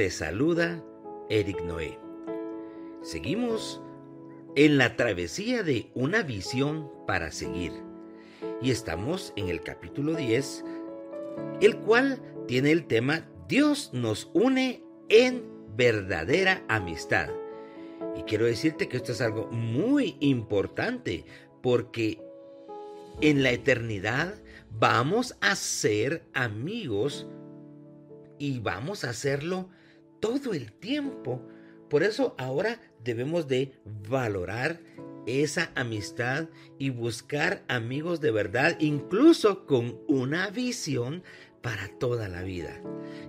[0.00, 0.82] te saluda
[1.28, 1.98] Eric Noé.
[3.02, 3.82] Seguimos
[4.56, 7.70] en la travesía de una visión para seguir.
[8.62, 10.64] Y estamos en el capítulo 10,
[11.60, 12.18] el cual
[12.48, 15.44] tiene el tema Dios nos une en
[15.76, 17.28] verdadera amistad.
[18.16, 21.26] Y quiero decirte que esto es algo muy importante
[21.62, 22.22] porque
[23.20, 24.34] en la eternidad
[24.70, 27.26] vamos a ser amigos
[28.38, 29.68] y vamos a hacerlo
[30.20, 31.42] todo el tiempo.
[31.88, 33.72] Por eso ahora debemos de
[34.08, 34.80] valorar
[35.26, 36.48] esa amistad
[36.78, 41.22] y buscar amigos de verdad, incluso con una visión
[41.62, 42.80] para toda la vida.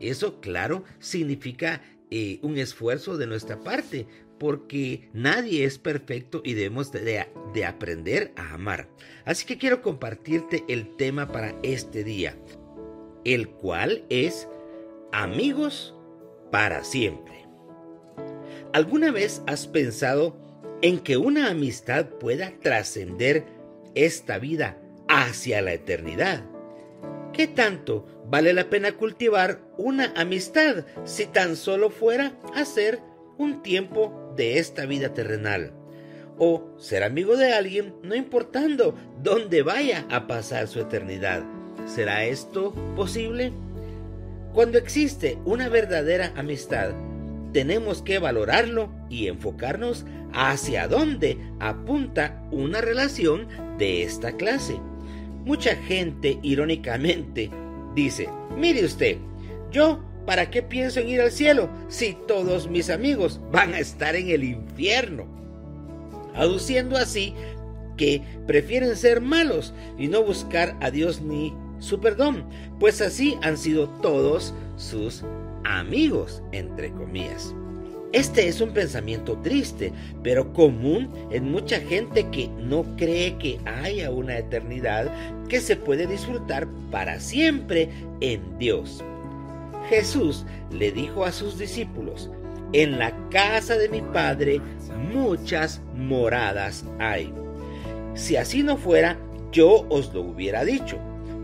[0.00, 4.06] Eso, claro, significa eh, un esfuerzo de nuestra parte,
[4.38, 8.88] porque nadie es perfecto y debemos de, de aprender a amar.
[9.24, 12.36] Así que quiero compartirte el tema para este día,
[13.24, 14.48] el cual es
[15.12, 15.93] amigos
[16.54, 17.48] para siempre.
[18.72, 20.36] ¿Alguna vez has pensado
[20.82, 23.44] en que una amistad pueda trascender
[23.96, 26.44] esta vida hacia la eternidad?
[27.32, 33.00] ¿Qué tanto vale la pena cultivar una amistad si tan solo fuera a ser
[33.36, 35.72] un tiempo de esta vida terrenal?
[36.38, 38.94] O ser amigo de alguien no importando
[39.24, 41.42] dónde vaya a pasar su eternidad.
[41.86, 43.52] ¿Será esto posible?
[44.54, 46.90] Cuando existe una verdadera amistad,
[47.52, 54.76] tenemos que valorarlo y enfocarnos hacia dónde apunta una relación de esta clase.
[55.44, 57.50] Mucha gente irónicamente
[57.96, 59.18] dice, mire usted,
[59.72, 64.14] yo ¿para qué pienso en ir al cielo si todos mis amigos van a estar
[64.14, 65.26] en el infierno?
[66.32, 67.34] Aduciendo así
[67.96, 71.52] que prefieren ser malos y no buscar a Dios ni
[71.84, 72.44] su perdón,
[72.80, 75.22] pues así han sido todos sus
[75.64, 77.54] amigos, entre comillas.
[78.12, 79.92] Este es un pensamiento triste,
[80.22, 85.12] pero común en mucha gente que no cree que haya una eternidad
[85.48, 89.04] que se puede disfrutar para siempre en Dios.
[89.90, 92.30] Jesús le dijo a sus discípulos,
[92.72, 94.60] en la casa de mi Padre
[95.12, 97.30] muchas moradas hay.
[98.14, 99.18] Si así no fuera,
[99.52, 100.98] yo os lo hubiera dicho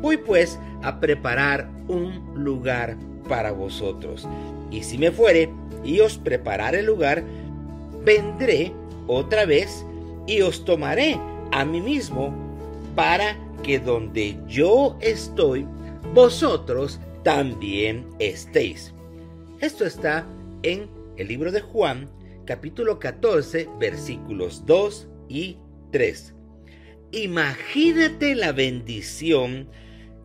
[0.00, 2.96] Voy pues a preparar un lugar
[3.28, 4.28] para vosotros.
[4.70, 5.50] Y si me fuere
[5.84, 7.24] y os prepararé el lugar,
[8.04, 8.72] vendré
[9.06, 9.84] otra vez
[10.26, 11.18] y os tomaré
[11.52, 12.34] a mí mismo
[12.94, 15.66] para que donde yo estoy,
[16.14, 18.92] vosotros también estéis.
[19.60, 20.26] Esto está
[20.62, 22.08] en el libro de Juan,
[22.44, 25.58] capítulo 14, versículos 2 y
[25.92, 26.34] 3.
[27.12, 29.68] Imagínate la bendición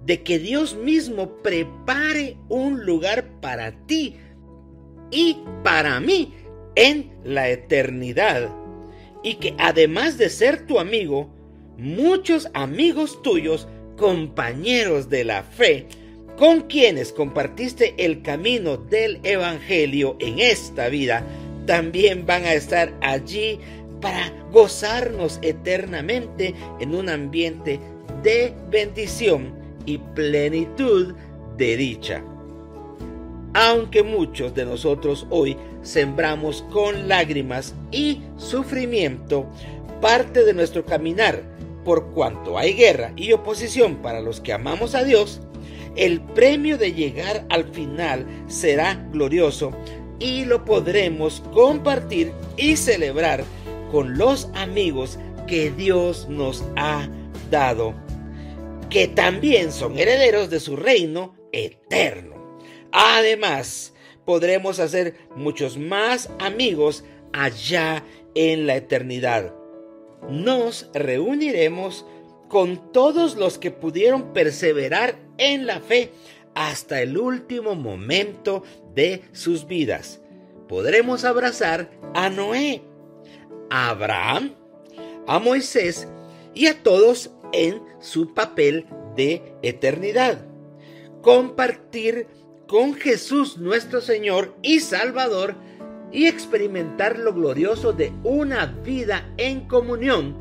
[0.06, 4.16] de que Dios mismo prepare un lugar para ti
[5.12, 6.34] y para mí
[6.76, 8.50] en la eternidad.
[9.24, 11.30] Y que además de ser tu amigo,
[11.78, 13.68] muchos amigos tuyos,
[13.98, 15.86] compañeros de la fe,
[16.38, 21.24] con quienes compartiste el camino del Evangelio en esta vida,
[21.68, 23.60] también van a estar allí
[24.02, 27.80] para gozarnos eternamente en un ambiente
[28.24, 31.14] de bendición y plenitud
[31.58, 32.24] de dicha.
[33.54, 39.46] Aunque muchos de nosotros hoy sembramos con lágrimas y sufrimiento
[40.00, 41.44] parte de nuestro caminar,
[41.84, 45.42] por cuanto hay guerra y oposición para los que amamos a Dios,
[45.96, 49.72] el premio de llegar al final será glorioso
[50.20, 53.44] y lo podremos compartir y celebrar
[53.92, 57.10] con los amigos que Dios nos ha
[57.50, 57.94] dado
[58.92, 62.60] que también son herederos de su reino eterno.
[62.92, 63.94] Además,
[64.26, 68.04] podremos hacer muchos más amigos allá
[68.36, 69.56] en la eternidad.
[70.30, 72.06] Nos reuniremos
[72.50, 76.12] con todos los que pudieron perseverar en la fe
[76.54, 80.22] hasta el último momento de sus vidas.
[80.68, 82.82] Podremos abrazar a Noé,
[83.70, 84.54] a Abraham,
[85.28, 86.10] a Moisés
[86.54, 90.46] y a todos en su papel de eternidad.
[91.22, 92.28] Compartir
[92.68, 95.56] con Jesús nuestro Señor y Salvador
[96.12, 100.36] y experimentar lo glorioso de una vida en comunión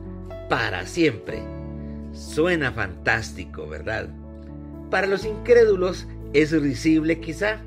[0.48, 1.42] para siempre.
[2.12, 4.08] Suena fantástico, ¿verdad?
[4.90, 7.60] Para los incrédulos es risible quizá,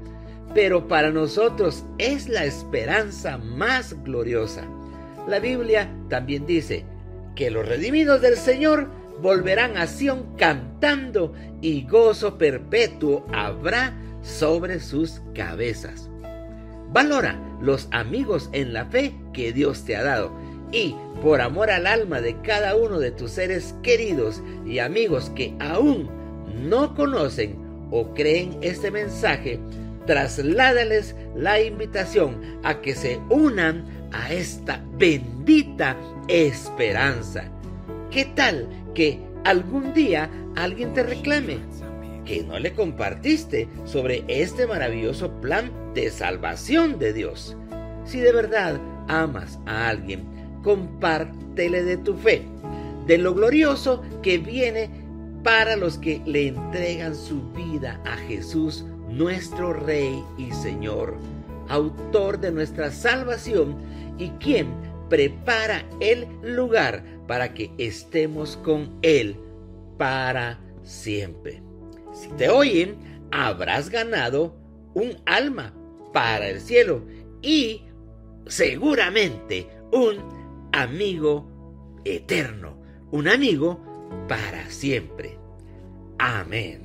[0.54, 4.64] pero para nosotros es la esperanza más gloriosa.
[5.28, 6.86] La Biblia también dice
[7.36, 8.90] que los redimidos del Señor
[9.22, 16.10] volverán a Sión cantando y gozo perpetuo habrá sobre sus cabezas.
[16.92, 20.32] Valora los amigos en la fe que Dios te ha dado
[20.72, 25.56] y por amor al alma de cada uno de tus seres queridos y amigos que
[25.60, 26.10] aún
[26.68, 27.58] no conocen
[27.92, 29.60] o creen este mensaje,
[30.06, 35.96] trasládales la invitación a que se unan a esta bendita
[36.28, 37.46] esperanza.
[38.12, 41.58] ¿Qué tal que algún día alguien te reclame
[42.26, 47.58] que no le compartiste sobre este maravilloso plan de salvación de Dios?
[48.06, 50.24] Si de verdad amas a alguien,
[50.64, 52.44] compártele de tu fe,
[53.08, 54.90] de lo glorioso que viene
[55.44, 61.18] para los que le entregan su vida a Jesús, nuestro Rey y Señor,
[61.70, 63.76] autor de nuestra salvación
[64.18, 64.68] y quien
[65.10, 69.38] prepara el lugar para que estemos con Él
[69.98, 71.62] para siempre.
[72.14, 72.96] Si te oyen,
[73.32, 74.56] habrás ganado
[74.94, 75.74] un alma
[76.14, 77.04] para el cielo
[77.42, 77.82] y
[78.48, 80.18] seguramente un
[80.72, 81.48] amigo
[82.06, 82.78] eterno,
[83.12, 83.80] un amigo
[84.28, 85.38] para siempre.
[86.20, 86.82] Amén.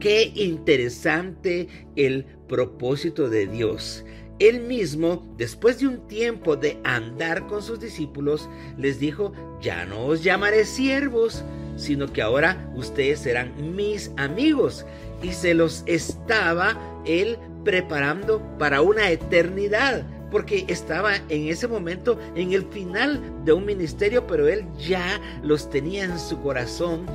[0.00, 4.04] Qué interesante el propósito de Dios.
[4.38, 10.06] Él mismo, después de un tiempo de andar con sus discípulos, les dijo, ya no
[10.06, 11.44] os llamaré siervos,
[11.76, 14.84] sino que ahora ustedes serán mis amigos.
[15.22, 22.52] Y se los estaba él preparando para una eternidad, porque estaba en ese momento en
[22.52, 27.06] el final de un ministerio, pero él ya los tenía en su corazón.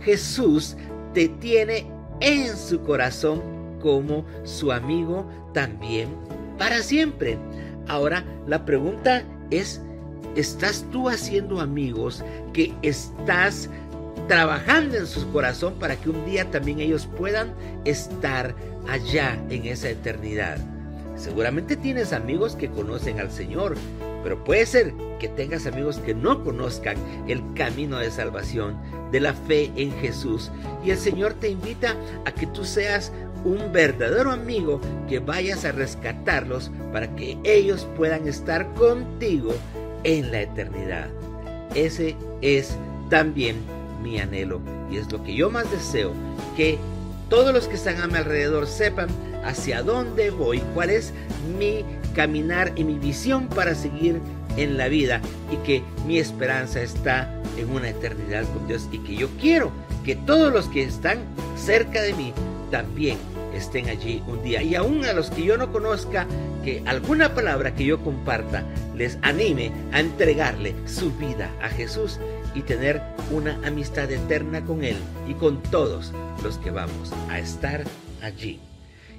[0.00, 0.76] Jesús
[1.14, 1.86] te tiene
[2.20, 3.40] en su corazón
[3.80, 6.08] como su amigo también
[6.58, 7.38] para siempre.
[7.88, 9.80] Ahora la pregunta es,
[10.34, 13.70] ¿estás tú haciendo amigos que estás
[14.28, 17.54] trabajando en su corazón para que un día también ellos puedan
[17.84, 18.54] estar
[18.88, 20.58] allá en esa eternidad?
[21.16, 23.74] Seguramente tienes amigos que conocen al Señor,
[24.22, 28.76] pero puede ser que tengas amigos que no conozcan el camino de salvación,
[29.10, 30.50] de la fe en Jesús.
[30.84, 33.12] Y el Señor te invita a que tú seas
[33.44, 39.54] un verdadero amigo que vayas a rescatarlos para que ellos puedan estar contigo
[40.04, 41.08] en la eternidad.
[41.74, 42.76] Ese es
[43.10, 43.56] también
[44.02, 44.60] mi anhelo
[44.90, 46.12] y es lo que yo más deseo,
[46.56, 46.78] que
[47.28, 49.08] todos los que están a mi alrededor sepan
[49.44, 51.12] hacia dónde voy, cuál es
[51.58, 51.84] mi
[52.14, 54.20] caminar y mi visión para seguir
[54.56, 59.16] en la vida y que mi esperanza está en una eternidad con Dios y que
[59.16, 59.70] yo quiero
[60.04, 61.18] que todos los que están
[61.56, 62.32] cerca de mí
[62.70, 63.18] también
[63.54, 64.62] estén allí un día.
[64.62, 66.26] Y aún a los que yo no conozca,
[66.64, 68.64] que alguna palabra que yo comparta
[68.96, 72.18] les anime a entregarle su vida a Jesús
[72.54, 74.96] y tener una amistad eterna con Él
[75.28, 77.84] y con todos los que vamos a estar
[78.22, 78.60] allí.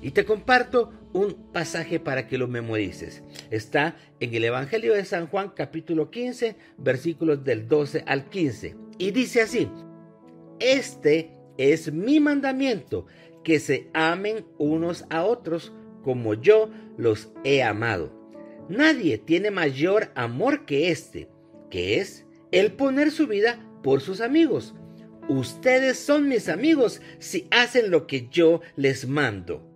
[0.01, 3.23] Y te comparto un pasaje para que lo memorices.
[3.49, 8.75] Está en el Evangelio de San Juan capítulo 15 versículos del 12 al 15.
[8.99, 9.69] Y dice así,
[10.59, 13.05] este es mi mandamiento,
[13.43, 15.73] que se amen unos a otros
[16.03, 18.11] como yo los he amado.
[18.69, 21.29] Nadie tiene mayor amor que este,
[21.69, 24.73] que es el poner su vida por sus amigos.
[25.29, 29.67] Ustedes son mis amigos si hacen lo que yo les mando.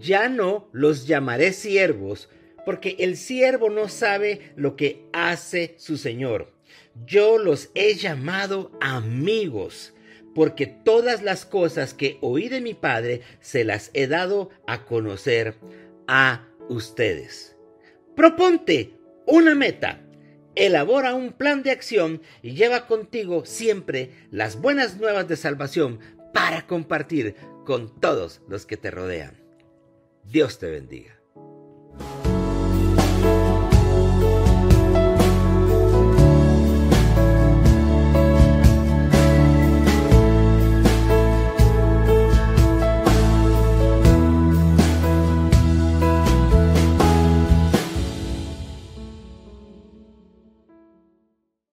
[0.00, 2.28] Ya no los llamaré siervos,
[2.64, 6.52] porque el siervo no sabe lo que hace su Señor.
[7.06, 9.94] Yo los he llamado amigos,
[10.36, 15.54] porque todas las cosas que oí de mi Padre se las he dado a conocer
[16.06, 17.56] a ustedes.
[18.14, 18.92] Proponte
[19.26, 20.02] una meta,
[20.54, 26.00] elabora un plan de acción y lleva contigo siempre las buenas nuevas de salvación
[26.34, 29.42] para compartir con todos los que te rodean.
[30.22, 31.15] Dios te bendiga.